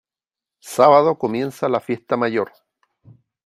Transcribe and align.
Sábado 0.63 1.19
comienza 1.19 1.69
la 1.69 1.79
Fiesta 1.79 2.17
Mayor. 2.17 2.51